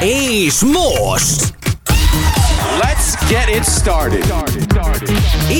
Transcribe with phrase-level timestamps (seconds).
[0.00, 1.54] És most!
[2.80, 4.32] Let's get it started.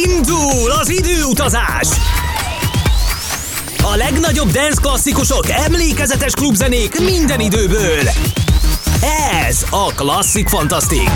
[0.04, 1.88] Indul az időutazás!
[3.82, 8.08] A legnagyobb dance klasszikusok, emlékezetes klubzenék minden időből.
[9.44, 11.10] Ez a Klasszik Fantasztik.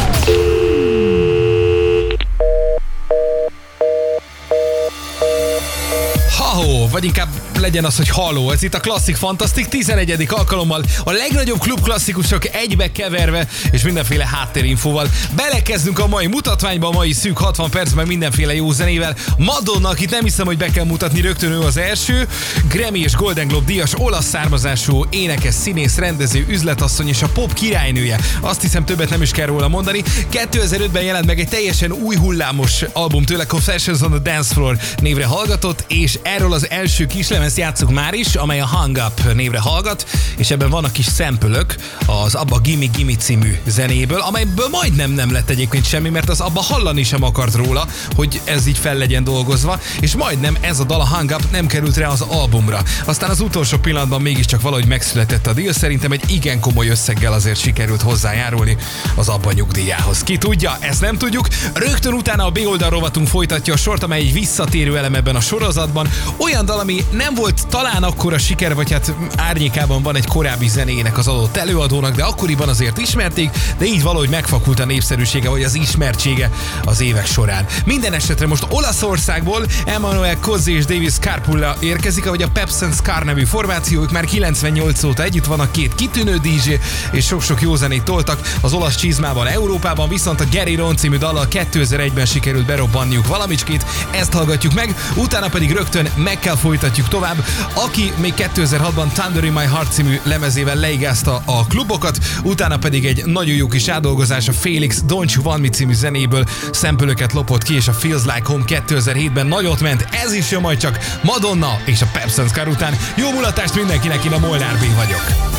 [6.39, 7.29] Ha-ho, vagy inkább
[7.63, 8.51] legyen az, hogy halló.
[8.51, 10.27] Ez itt a Klasszik Fantasztik 11.
[10.29, 15.11] alkalommal a legnagyobb klubklasszikusok egybe keverve és mindenféle háttérinfóval.
[15.37, 19.17] Belekezdünk a mai mutatványba, a mai szűk 60 percben mindenféle jó zenével.
[19.39, 22.29] Madonna, akit nem hiszem, hogy be kell mutatni, rögtön ő az első.
[22.69, 28.19] Grammy és Golden Globe díjas olasz származású énekes, színész, rendező, üzletasszony és a pop királynője.
[28.41, 30.03] Azt hiszem többet nem is kell róla mondani.
[30.33, 35.25] 2005-ben jelent meg egy teljesen új hullámos album tőle, Confessions on the Dance Floor névre
[35.25, 39.61] hallgatott, és erről az első kislemez ezt játszuk már is, amely a Hung Up névre
[39.61, 40.07] hallgat,
[40.37, 41.75] és ebben vannak kis szempölök
[42.07, 46.61] az Abba Gimme Gimme című zenéből, amelyből majdnem nem lett egyébként semmi, mert az Abba
[46.61, 51.01] hallani sem akart róla, hogy ez így fel legyen dolgozva, és majdnem ez a dal
[51.01, 52.83] a Hung Up nem került rá az albumra.
[53.05, 57.61] Aztán az utolsó pillanatban mégiscsak valahogy megszületett a deal, szerintem egy igen komoly összeggel azért
[57.61, 58.77] sikerült hozzájárulni
[59.15, 60.23] az Abba nyugdíjához.
[60.23, 61.49] Ki tudja, ezt nem tudjuk.
[61.73, 65.41] Rögtön utána a B oldal rovatunk folytatja a sort, amely egy visszatérő elem ebben a
[65.41, 66.09] sorozatban.
[66.37, 71.19] Olyan dal, ami nem volt talán akkora siker, vagy hát árnyékában van egy korábbi zenének
[71.19, 75.75] az adott előadónak, de akkoriban azért ismerték, de így valahogy megfakult a népszerűsége, vagy az
[75.75, 76.51] ismertsége
[76.85, 77.67] az évek során.
[77.85, 83.25] Minden esetre most Olaszországból Emmanuel Kozzi és Davis Carpulla érkezik, vagy a Peps and Scar
[83.25, 86.73] nevű formációk már 98 óta együtt vannak két kitűnő DJ,
[87.13, 91.47] és sok-sok jó zenét toltak az olasz csizmában Európában, viszont a Gary Ron című dallal
[91.51, 97.32] 2001-ben sikerült berobbanniuk valamicskét, ezt hallgatjuk meg, utána pedig rögtön meg kell folytatjuk tovább.
[97.75, 103.25] Aki még 2006-ban Thunder in My Heart című lemezével leigázta a klubokat, utána pedig egy
[103.25, 107.75] nagyon jó kis átdolgozás a Felix Don't You Want Me című zenéből szempölöket lopott ki,
[107.75, 110.07] és a Feels Like Home 2007-ben nagyot ment.
[110.25, 112.97] Ez is jön majd csak Madonna és a Scar után.
[113.17, 115.53] Jó mulatást mindenkinek, én a Molnár B vagyok.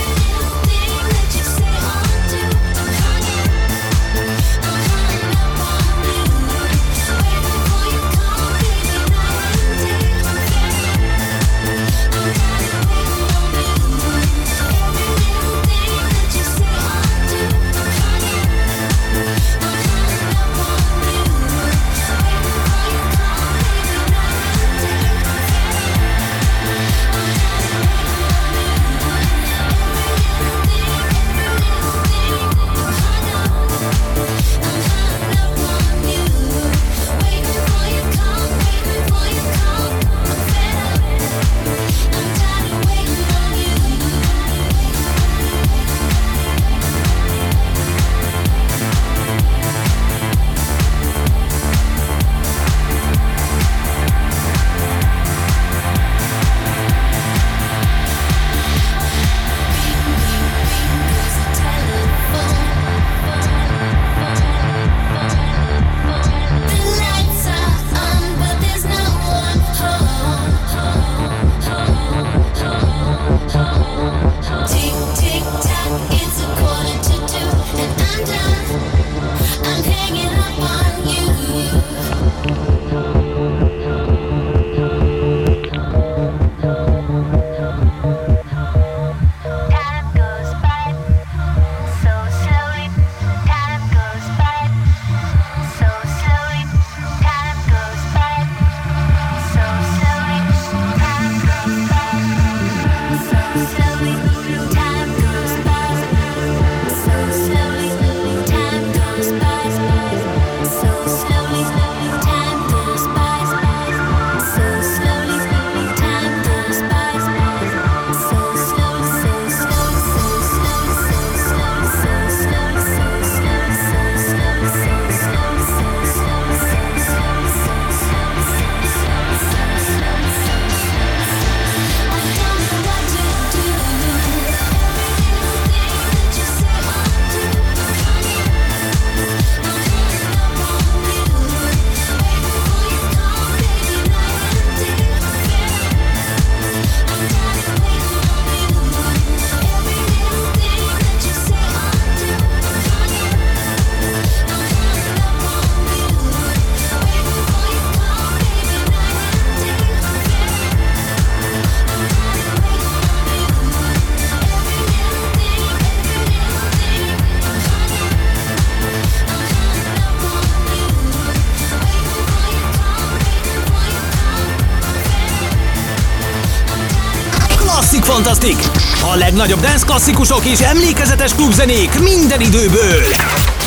[179.44, 183.01] Legnagyobb dance klasszikusok és emlékezetes klubzenék minden időből.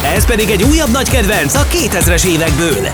[0.02, 2.88] Ez pedig egy újabb nagy kedvenc a 2000-es évekből.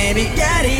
[0.00, 0.30] baby
[0.64, 0.79] it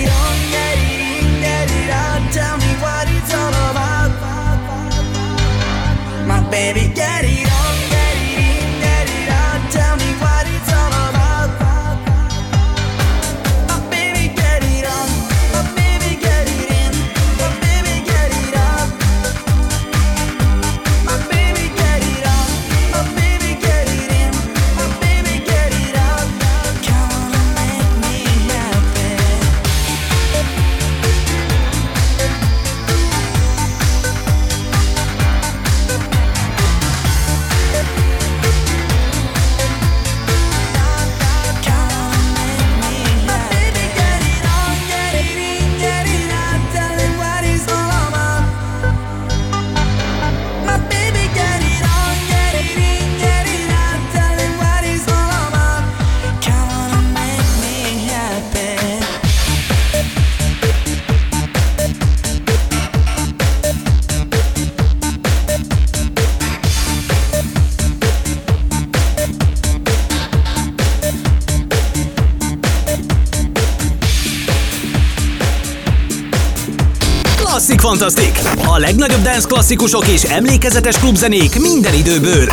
[77.90, 78.38] Fantasztik!
[78.64, 82.48] A legnagyobb dance klasszikusok és emlékezetes klubzenék minden időből.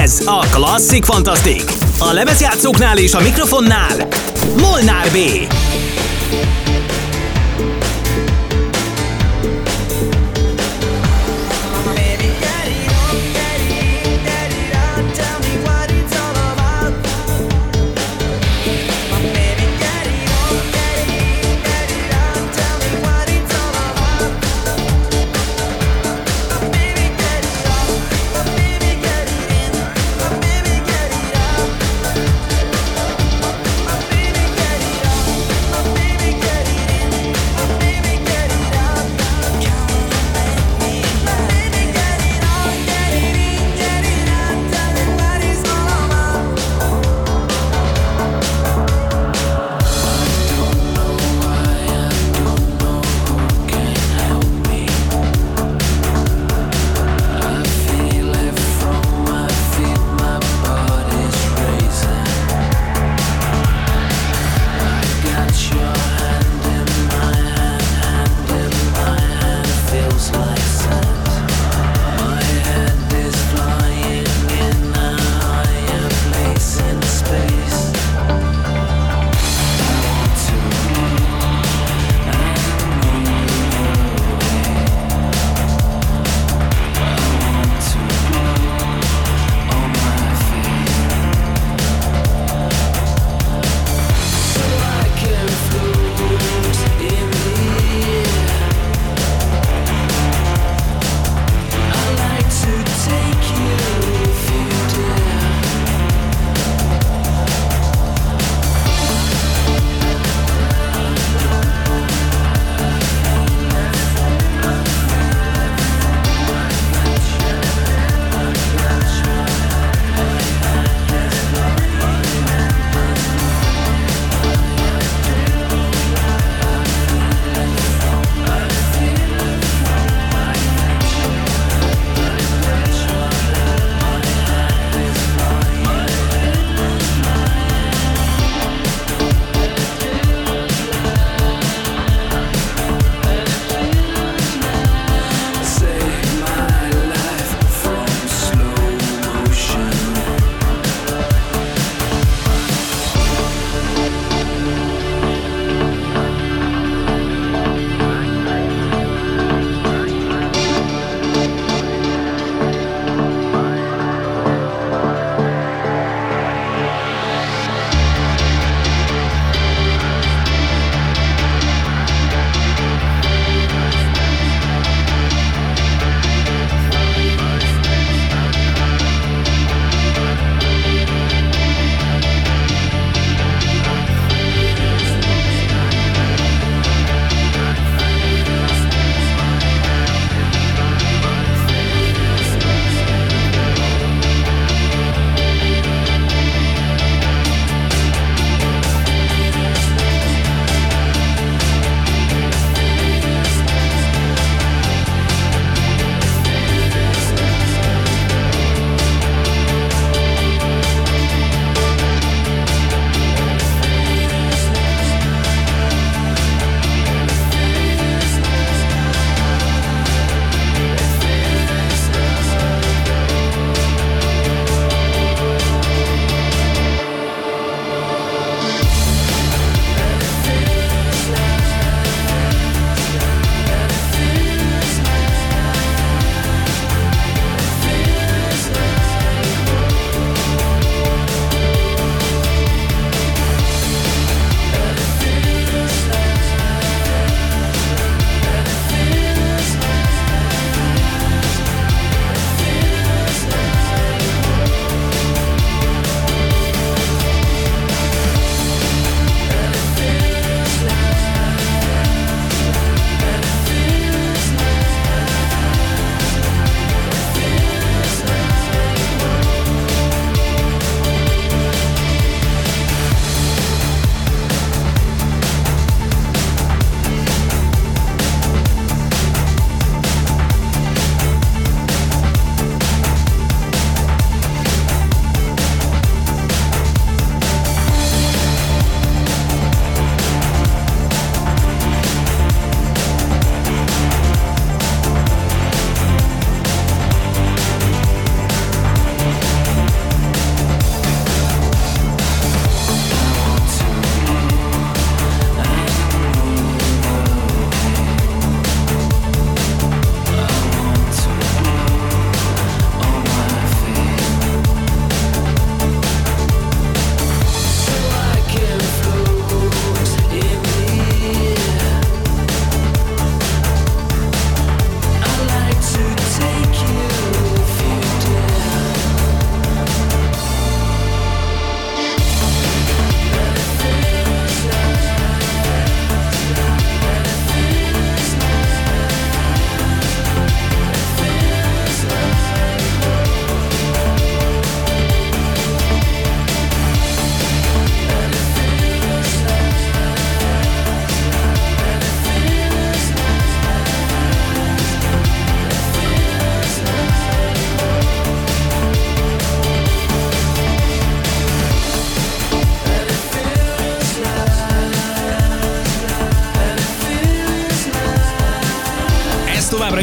[0.00, 1.62] Ez a Klasszik Fantasztik!
[1.98, 4.08] A lemezjátszóknál és a mikrofonnál
[4.56, 5.16] Molnár B.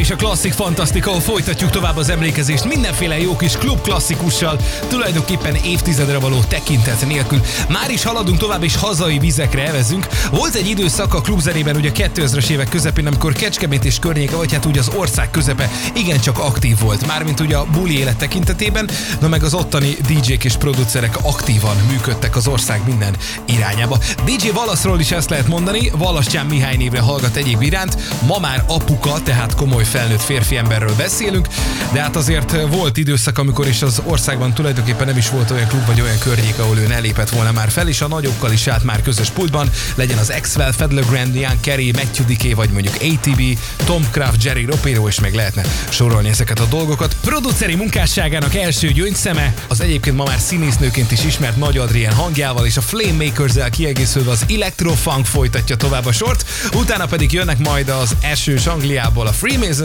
[0.10, 5.56] is a Klasszik Fantasztika, ahol folytatjuk tovább az emlékezést mindenféle jó kis klub klasszikussal, tulajdonképpen
[5.56, 7.42] évtizedre való tekintet nélkül.
[7.68, 10.08] Már is haladunk tovább, és hazai vizekre evezünk.
[10.32, 14.66] Volt egy időszak a klubzenében ugye 2000-es évek közepén, amikor Kecskemét és környéke, vagy hát
[14.66, 17.08] ugye az ország közepe igencsak aktív volt.
[17.08, 18.90] Mármint ugye a buli élet tekintetében,
[19.20, 23.98] na meg az ottani DJ-k és producerek aktívan működtek az ország minden irányába.
[24.26, 27.98] DJ Valaszról is ezt lehet mondani, Valastyán Mihály névre hallgat egyéb iránt,
[28.28, 31.48] ma már apuka, tehát komoly felnőtt férfi emberről beszélünk,
[31.94, 35.86] de hát azért volt időszak, amikor is az országban tulajdonképpen nem is volt olyan klub
[35.86, 38.84] vagy olyan környék, ahol ő ne lépett volna már fel, és a nagyokkal is állt
[38.84, 43.42] már közös pultban, legyen az Axwell, Fedler Grand, Ian Kerry, Matthew Diké, vagy mondjuk ATB,
[43.86, 47.16] Tom Craft, Jerry Ropero, és meg lehetne sorolni ezeket a dolgokat.
[47.22, 52.78] Produceri munkásságának első gyöngyszeme, az egyébként ma már színésznőként is ismert Nagy Adrien hangjával és
[52.78, 58.16] a Flame Makers-el kiegészülve az Electrofunk folytatja tovább a sort, utána pedig jönnek majd az
[58.22, 59.32] esős Angliából a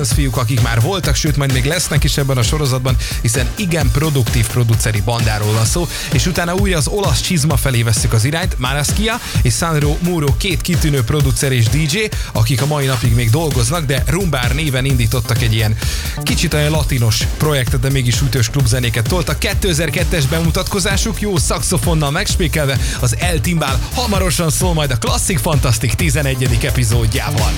[0.04, 3.90] Freemasons fiúk, akik már voltak, sőt majd még lesznek is ebben a sorozatban, hiszen igen
[3.90, 8.58] produktív produceri bandáról van szó, és utána újra az olasz csizma felé veszük az irányt,
[8.58, 11.98] Maraskia és Sandro Muro két kitűnő producer és DJ,
[12.32, 15.76] akik a mai napig még dolgoznak, de Rumbár néven indítottak egy ilyen
[16.22, 19.36] kicsit olyan latinos projektet, de mégis ütős klubzenéket toltak.
[19.40, 26.58] 2002-es bemutatkozásuk jó szaxofonnal megspékelve az El Timbál hamarosan szól majd a Classic Fantastic 11.
[26.62, 27.52] epizódjában.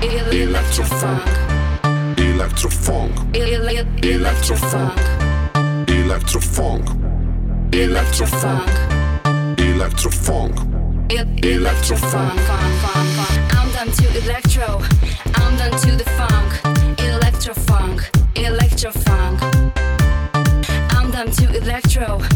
[0.00, 1.22] Electrofunk.
[2.16, 3.34] Electrofunk.
[4.00, 4.98] Electrofunk.
[5.86, 6.88] Electrofunk.
[7.70, 8.68] Electrofunk.
[9.56, 10.54] Electrofunk.
[11.42, 12.38] Electrofunk.
[13.52, 14.80] I'm done to electro.
[15.34, 16.50] I'm done to the funk.
[16.96, 18.00] Electrofunk.
[18.34, 19.42] Electrofunk.
[20.94, 22.29] I'm done to electro.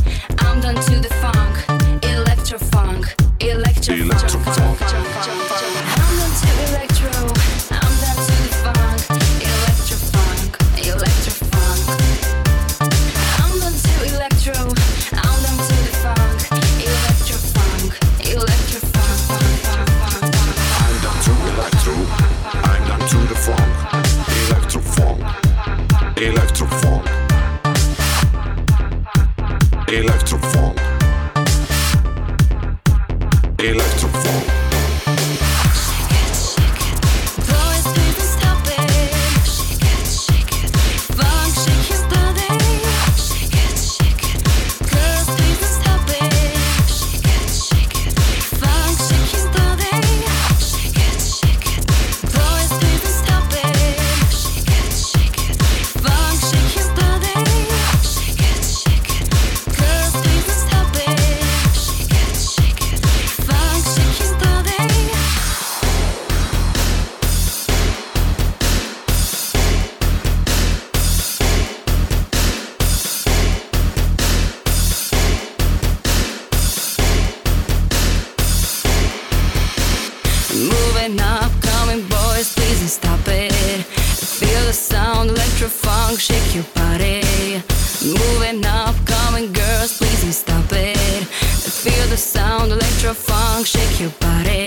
[93.04, 94.67] Sound, electrofunk, shake your body.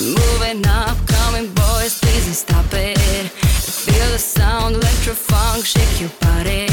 [0.00, 2.98] Moving up, coming boys, please don't stop it.
[2.98, 6.68] Feel the sound, electro funk, shake your body.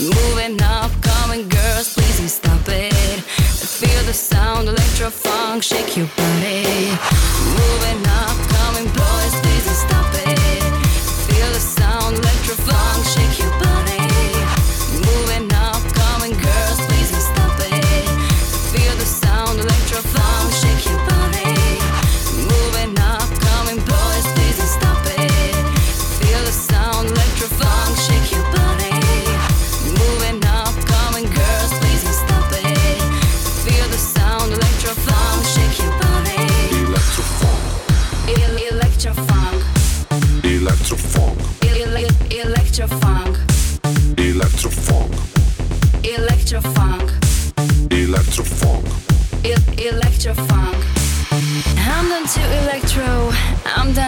[0.00, 3.20] Moving up, coming girls, please don't stop it.
[3.22, 7.29] Feel the sound, electro funk, shake your body.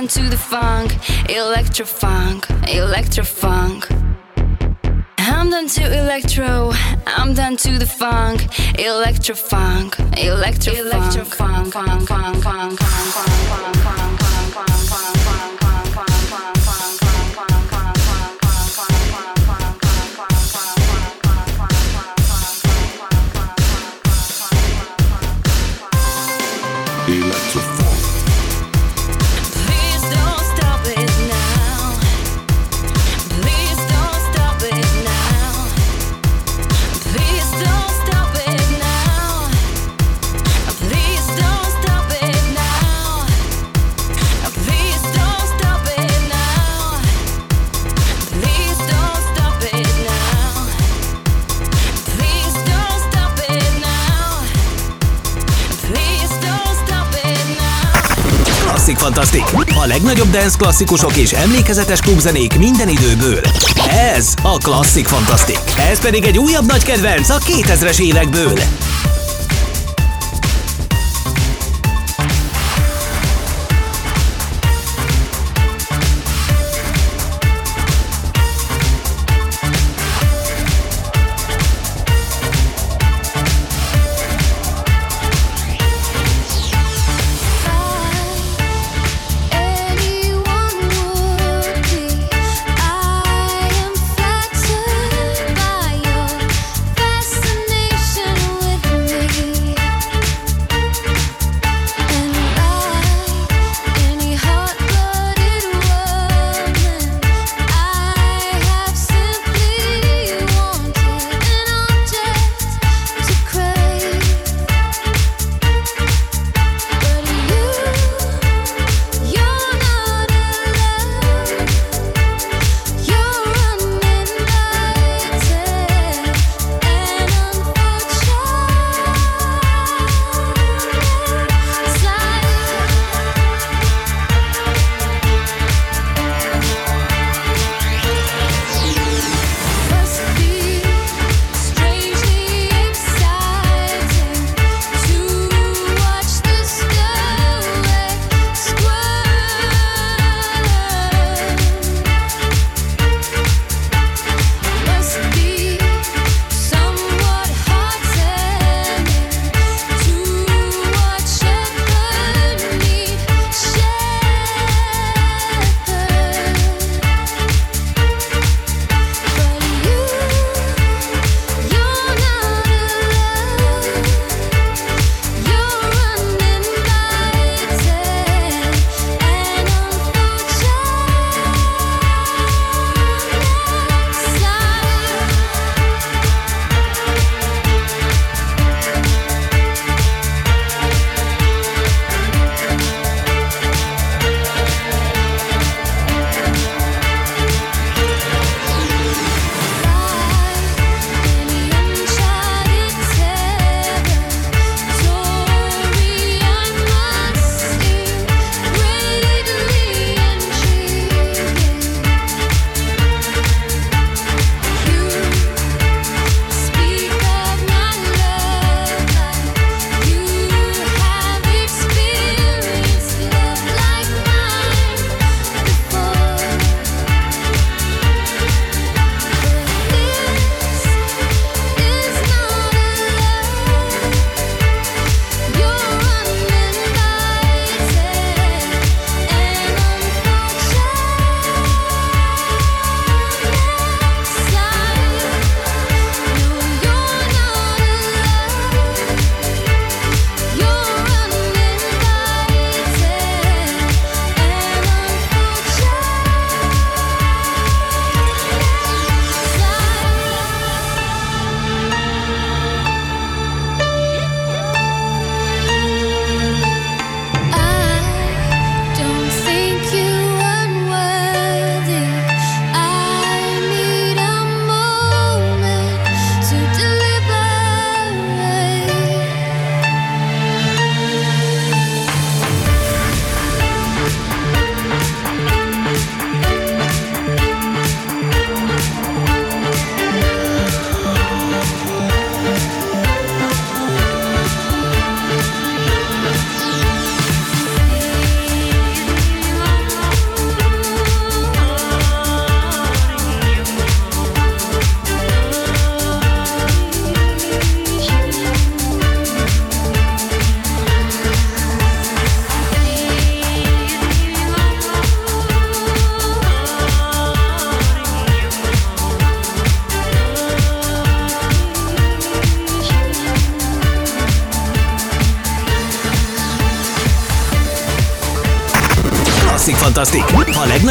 [0.03, 0.93] on to the funk,
[1.31, 3.87] electro funk, electro funk.
[5.19, 6.73] I'm down to electro,
[7.07, 8.41] I'm down to the funk,
[8.81, 14.79] electro funk, electro funk, electro funk, funk, funk, funk, funk, funk, funk, funk, funk, funk,
[14.88, 15.62] funk, funk.
[59.14, 59.44] Fantasztik!
[59.75, 63.40] A legnagyobb dance klasszikusok és emlékezetes klubzenék minden időből.
[64.16, 65.59] Ez a Klasszik Fantasztik.
[65.90, 68.59] Ez pedig egy újabb nagy kedvenc a 2000-es évekből.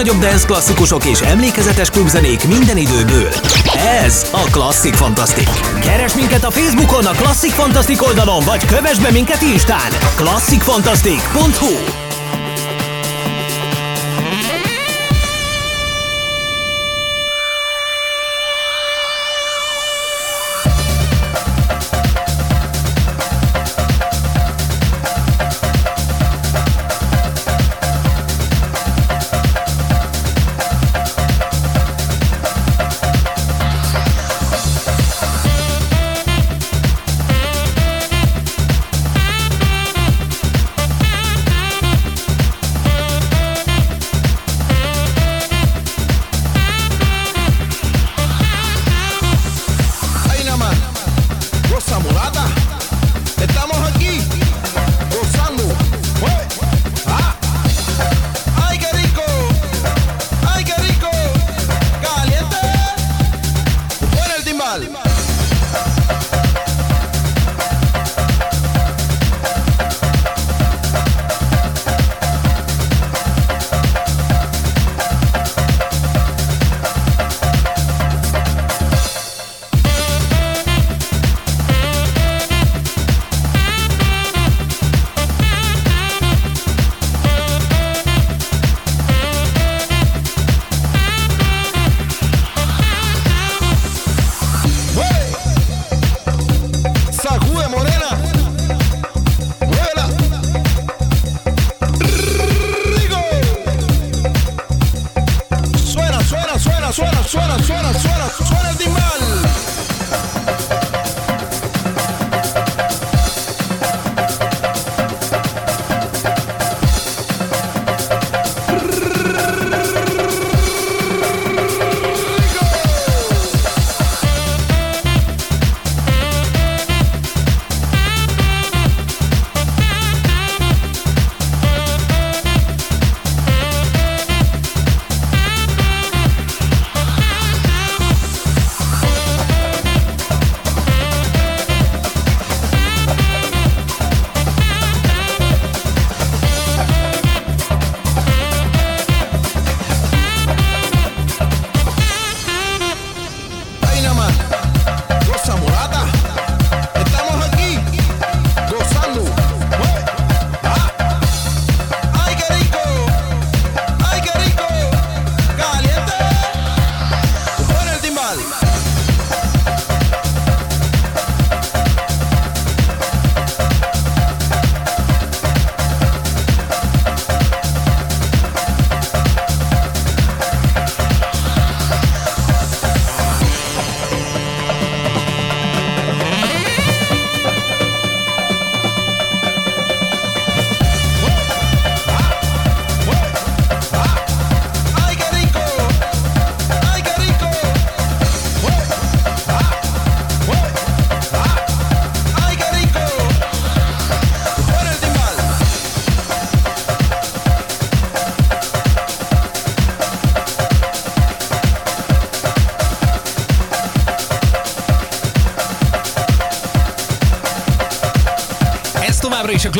[0.01, 3.29] Legnagyobb dance klasszikusok és emlékezetes klubzenék minden időből.
[4.03, 5.49] Ez a Klasszik Fantasztik.
[5.79, 9.91] Keres minket a Facebookon a Klasszik Fantasztik oldalon, vagy kövess be minket Instán.
[10.15, 12.10] klasszikfantasztik.hu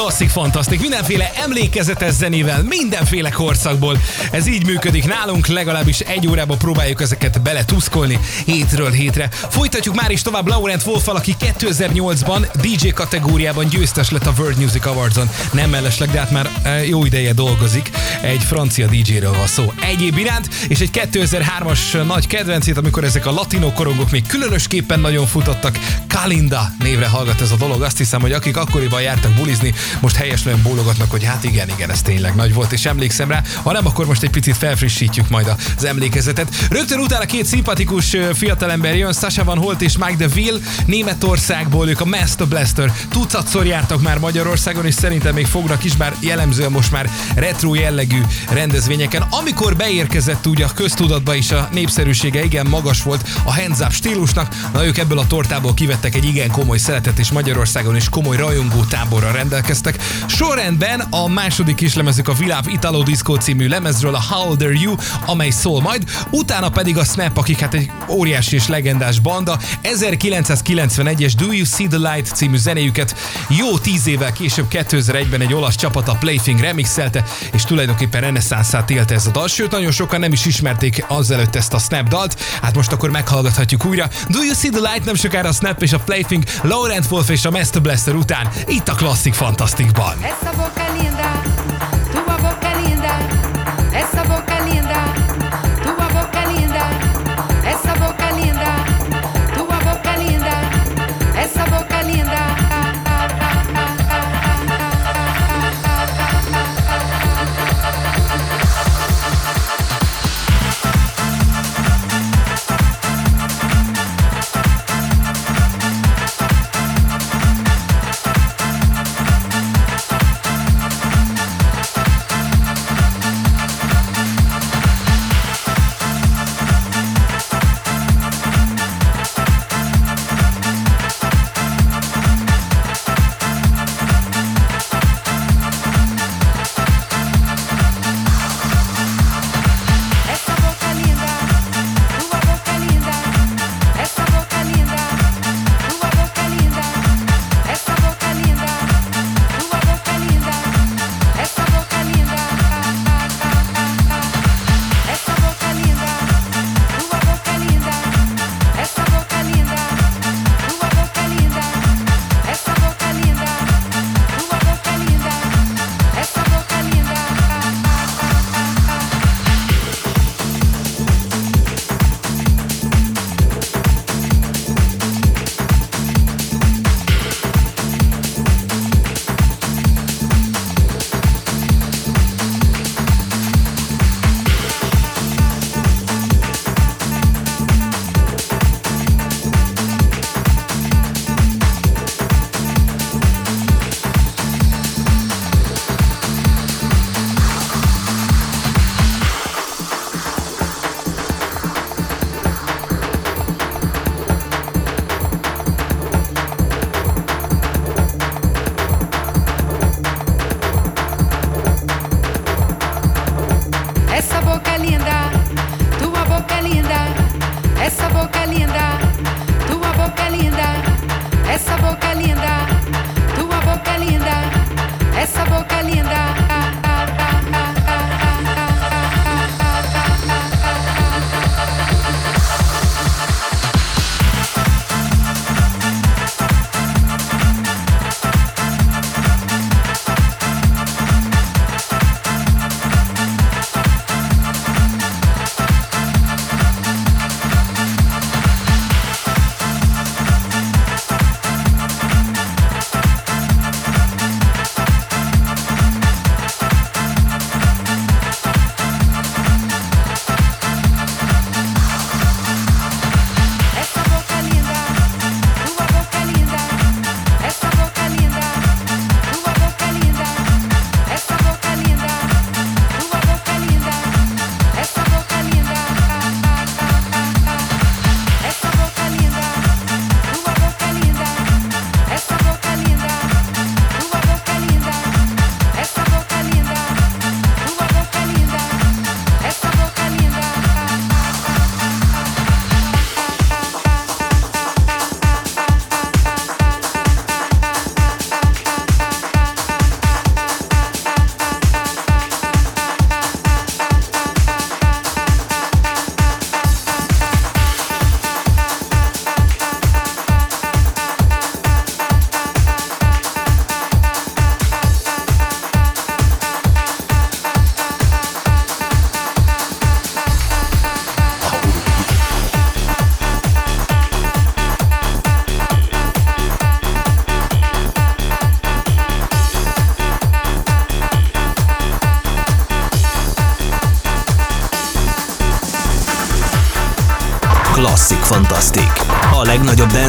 [0.02, 0.82] klasszik fantasztik.
[0.82, 3.98] Mindenféle emlékezetes zenével, mindenféle korszakból.
[4.32, 9.30] Ez így működik nálunk, legalábbis egy órába próbáljuk ezeket beletuszkolni hétről hétre.
[9.32, 14.86] Folytatjuk már is tovább Laurent wolff aki 2008-ban DJ kategóriában győztes lett a World Music
[14.86, 15.30] Awards-on.
[15.54, 17.90] Nem mellesleg, de hát már eh, jó ideje dolgozik.
[18.22, 19.74] Egy francia DJ-ről van szó.
[19.82, 25.28] Egyéb iránt, és egy 2003-as nagy kedvencét, amikor ezek a latino korongok még különösképpen nagyon
[25.28, 25.78] futottak.
[26.12, 27.82] Kalinda névre hallgat ez a dolog.
[27.82, 32.02] Azt hiszem, hogy akik akkoriban jártak bulizni, most helyeslően bólogatnak, hogy hát igen, igen, ez
[32.02, 33.44] tényleg nagy volt, és emlékszem rá.
[33.64, 36.56] Ha nem, akkor most egy picit felfrissítjük majd az emlékezetet.
[36.70, 42.06] Rögtön utána két szimpatikus fiatalember jön, Sasha Van Holt és Mike DeVille, Németországból, ők a
[42.06, 42.94] Master Blaster.
[43.10, 48.22] Tucatszor jártak már Magyarországon, és szerintem még fognak is, bár jellemzően most már retro jellegű
[48.50, 49.22] rendezvényeken.
[49.30, 54.56] Amikor beérkezett ugye a köztudatba is a népszerűsége igen magas volt a hands up stílusnak,
[54.74, 58.84] na ők ebből a tortából kivettek egy igen komoly szeretet, és Magyarországon is komoly rajongó
[58.84, 59.96] táborra rendelkeztek.
[60.28, 64.96] Sorrendben a második kislemezük a Viláv Italo Disco című lemezről, a How Old Are You,
[65.26, 71.34] amely szól majd, utána pedig a Snap, akik hát egy óriási és legendás banda, 1991-es
[71.38, 73.16] Do You See The Light című zenéjüket
[73.50, 79.14] jó tíz évvel később 2001-ben egy olasz csapat a Plaything remixelte, és tulajdonképpen reneszánszát élte
[79.14, 82.76] ez a dal, sőt nagyon sokan nem is ismerték azelőtt ezt a Snap dalt, hát
[82.76, 84.10] most akkor meghallgathatjuk újra.
[84.30, 87.46] Do You See The Light nem sokára a Snap és a Plaything, Laurent Wolf és
[87.46, 92.21] a Master Blaster után, itt a boca linda, tua boca linda,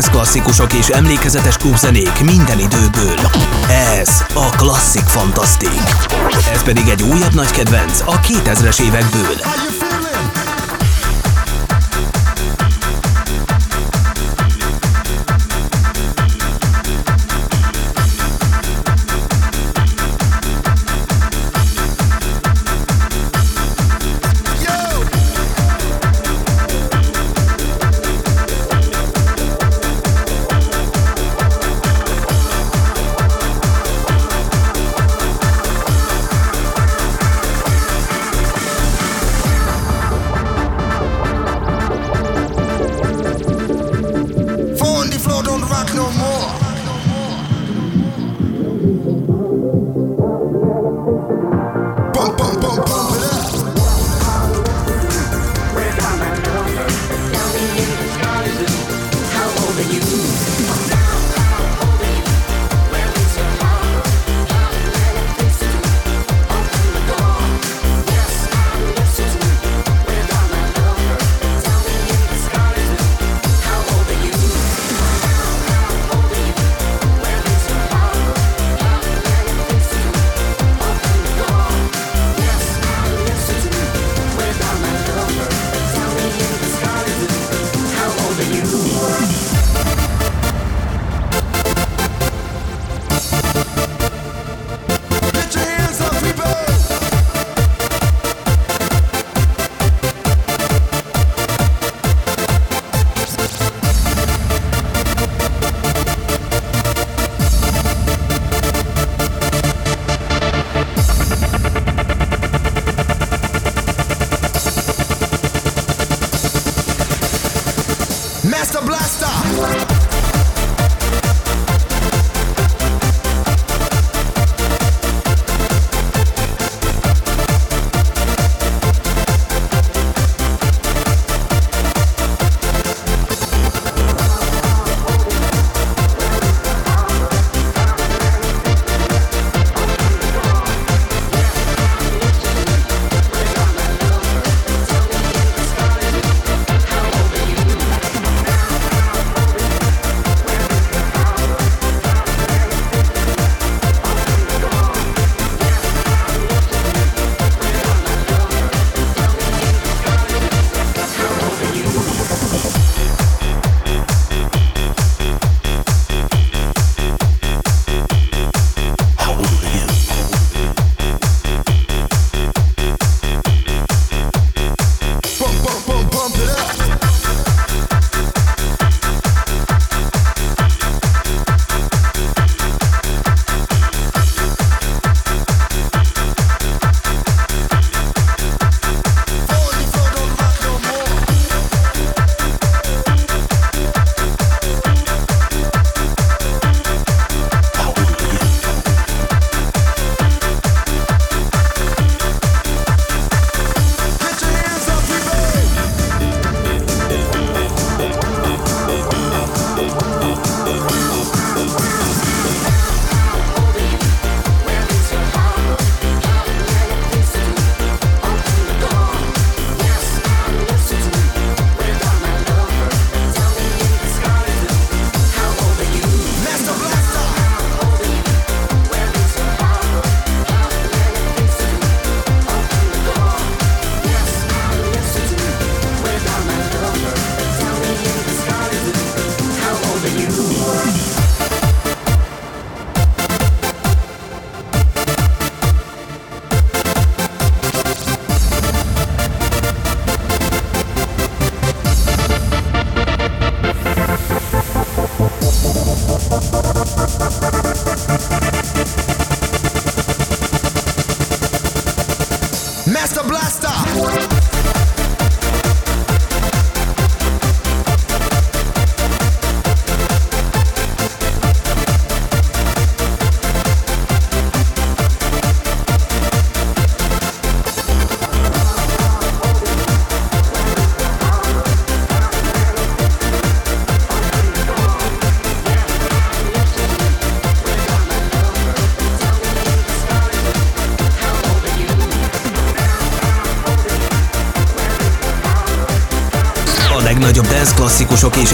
[0.02, 3.16] dance klasszikusok és emlékezetes klubzenék minden időből.
[3.68, 5.82] Ez a Klasszik Fantasztik.
[6.52, 9.81] Ez pedig egy újabb nagy kedvenc a 2000-es évekből.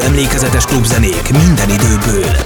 [0.00, 2.36] Emlékezetes klubzenék minden időből.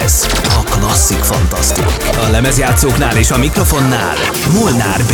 [0.00, 1.86] Ez a Klasszik Fantasztik.
[2.26, 4.16] A lemezjátszóknál és a mikrofonnál
[4.52, 5.12] Molnár B.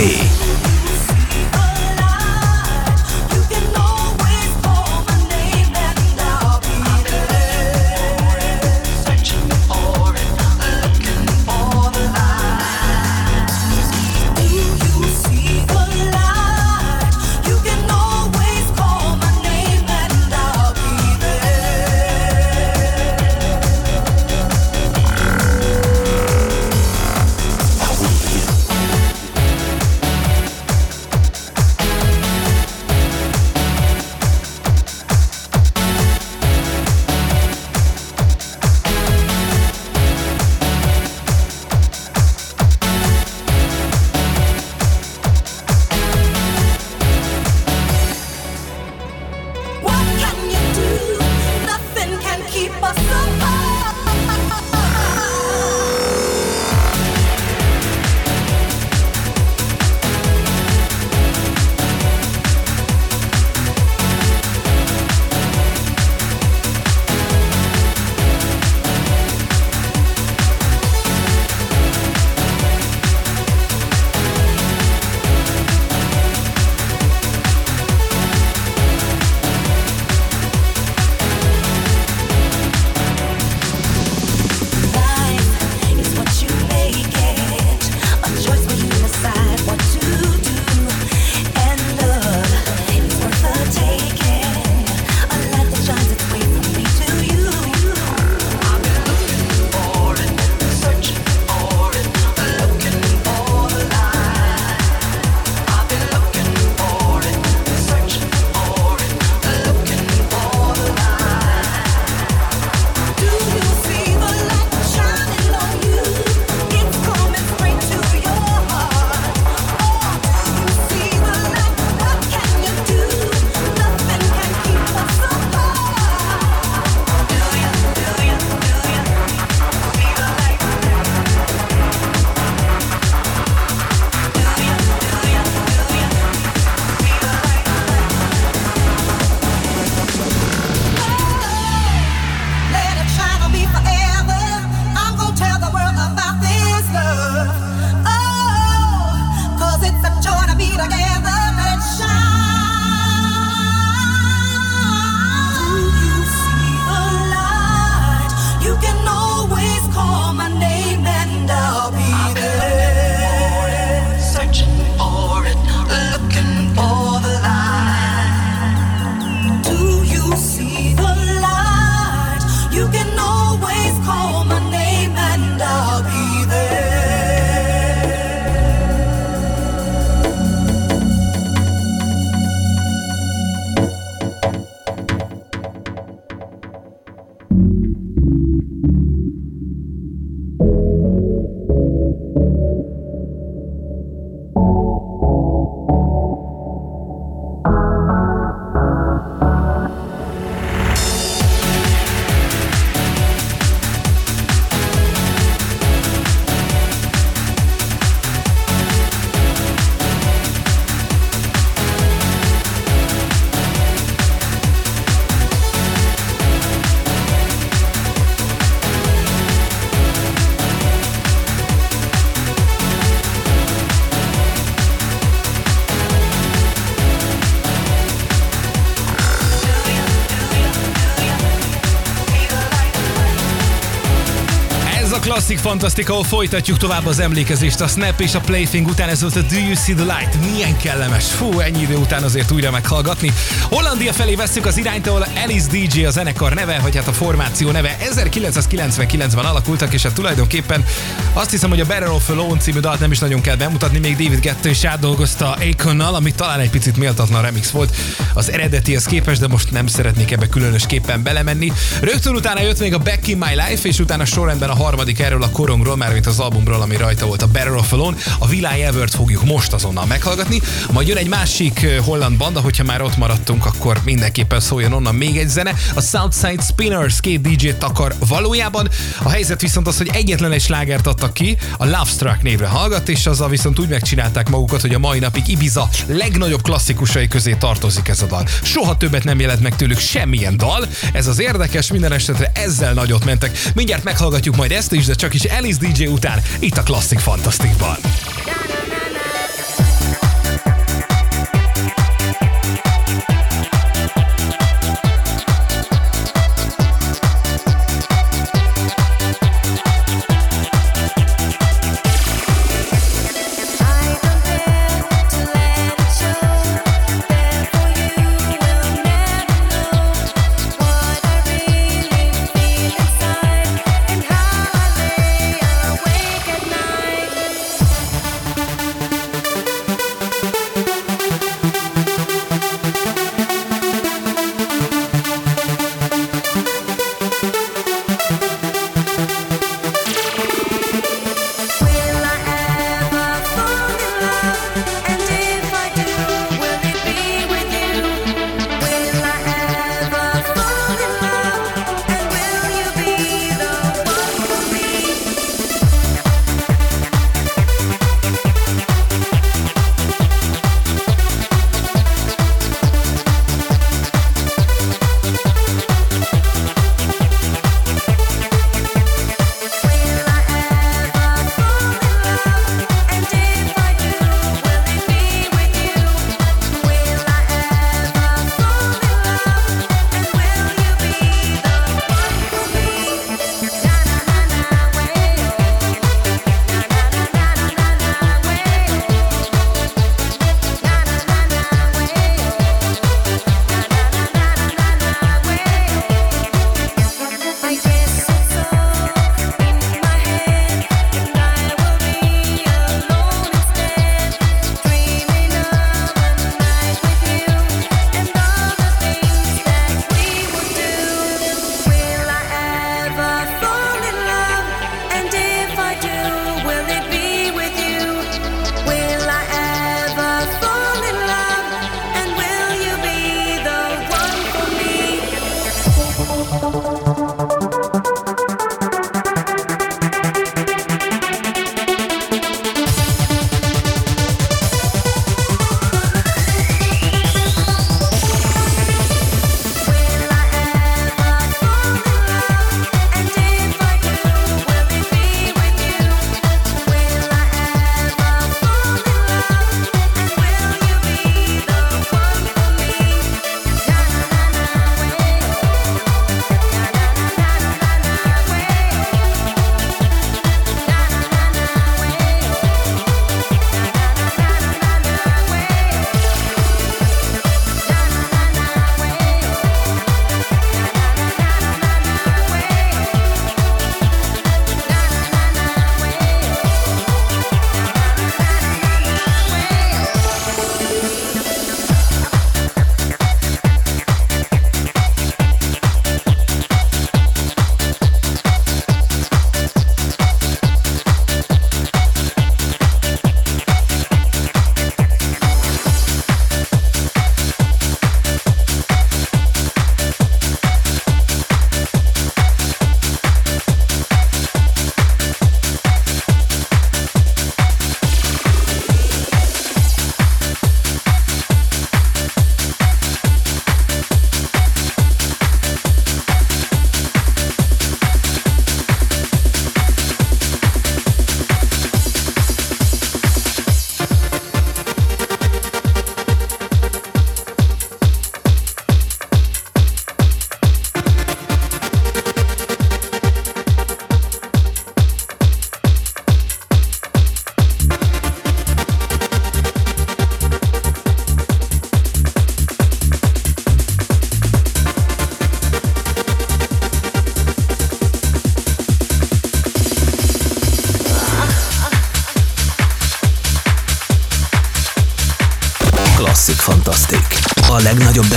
[235.81, 239.09] ahol folytatjuk tovább az emlékezést a Snap és a Plaything után.
[239.09, 240.53] Ez volt a Do You See The Light?
[240.53, 241.25] Milyen kellemes.
[241.25, 243.33] Fú, ennyi idő után azért újra meghallgatni.
[243.62, 247.70] Hollandia felé veszük az irányt, ahol Alice DJ a zenekar neve, vagy hát a formáció
[247.70, 247.97] neve.
[248.14, 250.85] 1999-ben alakultak, és hát tulajdonképpen
[251.33, 254.16] azt hiszem, hogy a Better of Alone című dalt nem is nagyon kell bemutatni, még
[254.16, 257.97] David Getto is átdolgozta Akonnal, ami talán egy picit méltatlan remix volt
[258.35, 261.73] az eredetihez képest, de most nem szeretnék ebbe különösképpen belemenni.
[262.01, 265.43] Rögtön utána jött még a Back in My Life, és utána sorrendben a harmadik erről
[265.43, 268.16] a korongról, már mint az albumról, ami rajta volt a Barrel of Alone.
[268.38, 270.60] A Villáj Evert fogjuk most azonnal meghallgatni.
[270.90, 275.36] Majd jön egy másik holland banda, hogyha már ott maradtunk, akkor mindenképpen szóljon onnan még
[275.36, 275.74] egy zene.
[275.94, 278.88] A Southside Spinners két DJ-t akar valójában.
[279.22, 283.08] A helyzet viszont az, hogy egyetlen egy slágert adtak ki, a Love Struck névre hallgat,
[283.08, 288.08] és azzal viszont úgy megcsinálták magukat, hogy a mai napig Ibiza legnagyobb klasszikusai közé tartozik
[288.08, 288.46] ez a dal.
[288.62, 290.86] Soha többet nem jelent meg tőlük semmilyen dal.
[291.12, 293.58] Ez az érdekes, minden esetre ezzel nagyot mentek.
[293.74, 297.96] Mindjárt meghallgatjuk majd ezt is, de csak is Alice DJ után itt a Classic Fantasticban.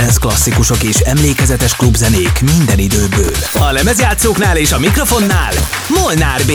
[0.06, 3.32] Dance klasszikusok és emlékezetes klubzenék minden időből.
[3.52, 5.52] A lemezjátszóknál és a mikrofonnál
[5.88, 6.52] Molnár B.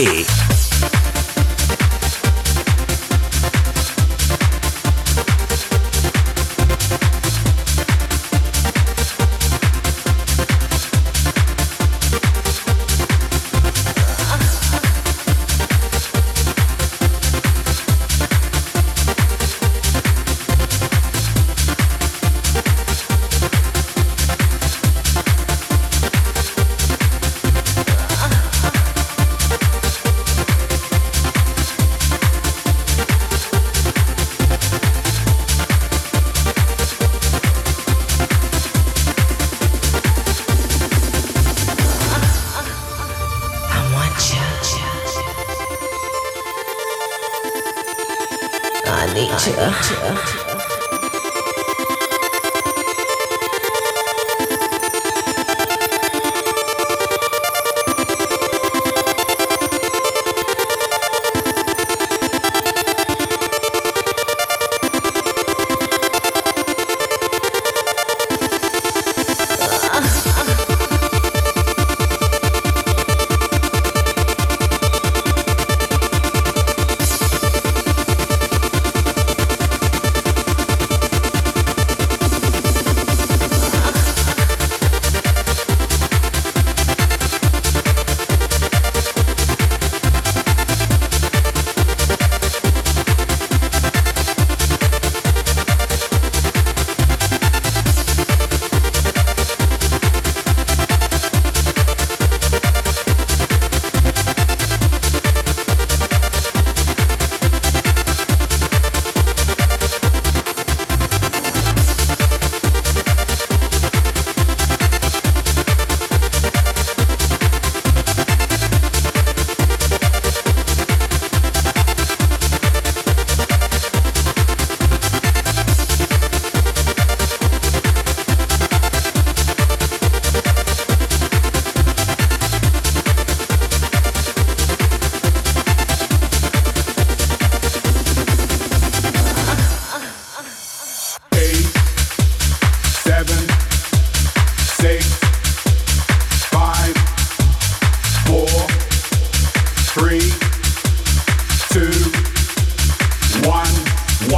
[49.14, 49.56] nature.
[49.56, 50.41] nature.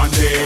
[0.05, 0.45] One day.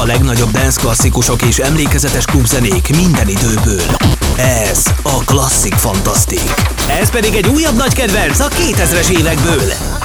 [0.00, 3.96] A legnagyobb dance klasszikusok és emlékezetes klubzenék minden időből.
[4.36, 6.54] Ez a Klasszik Fantasztik.
[6.88, 9.97] Ez pedig egy újabb nagy kedvenc a 2000-es évekből.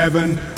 [0.00, 0.49] Seven.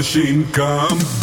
[0.00, 1.19] Machine, come.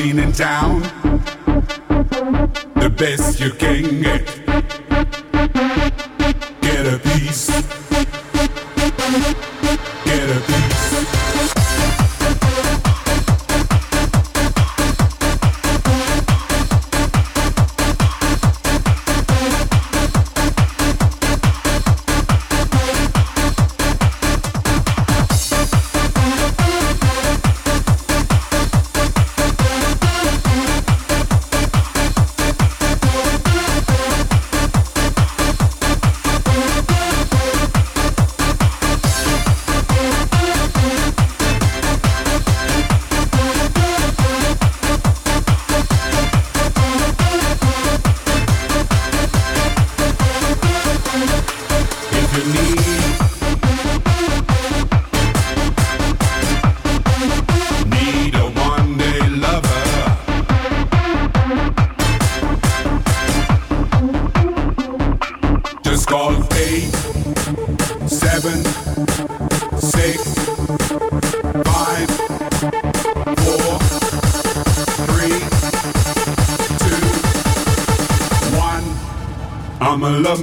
[0.00, 0.80] Machine in town.
[2.74, 4.24] The best you can get.
[4.24, 4.39] Get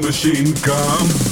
[0.08, 1.27] machine, come.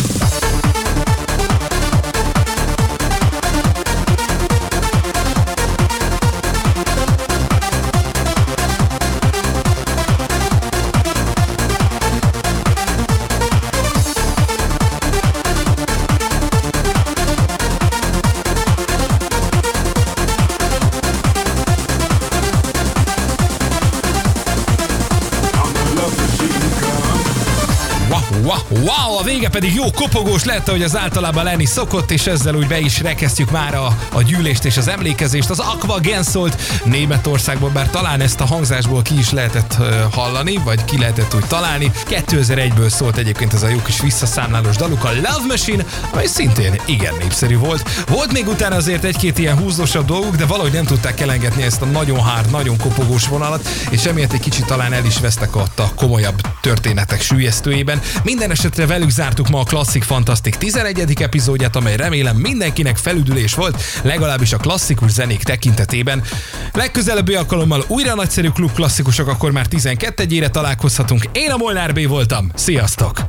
[29.66, 33.52] Pedig jó kopogós lett, ahogy az általában lenni szokott, és ezzel úgy be is rekesztjük
[33.52, 35.50] már a, a gyűlést és az emlékezést.
[35.50, 39.78] Az Aqua Gen szólt Németországból, bár talán ezt a hangzásból ki is lehetett
[40.12, 41.92] hallani, vagy ki lehetett úgy találni.
[42.10, 47.14] 2001-ből szólt egyébként ez a jó kis visszaszámlálós daluk, a Love Machine, amely szintén igen
[47.20, 47.90] népszerű volt.
[48.08, 51.86] Volt még utána azért egy-két ilyen húzósabb dolguk, de valahogy nem tudták elengedni ezt a
[51.86, 55.92] nagyon hard, nagyon kopogós vonalat, és emiatt egy kicsit talán el is vesztek ott a
[55.96, 58.02] komolyabb történetek sülyeztőjében.
[58.24, 61.22] Minden esetre velük zártuk ma a Klasszik Fantasztik 11.
[61.22, 66.24] epizódját, amely remélem mindenkinek felüdülés volt, legalábbis a klasszikus zenék tekintetében.
[66.74, 71.30] Legközelebbi alkalommal újra nagyszerű klub klasszikusok, akkor már 12-ére találkozhatunk.
[71.32, 72.50] Én a Molnár B voltam.
[72.56, 73.25] Sziasztok!